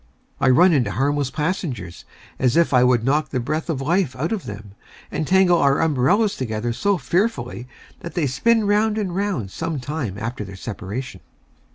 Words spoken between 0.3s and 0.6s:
I